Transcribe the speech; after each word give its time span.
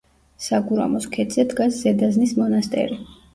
საგურამოს 0.45 1.05
ქედზე 1.17 1.45
დგას 1.51 1.77
ზედაზნის 1.83 2.35
მონასტერი. 2.41 2.99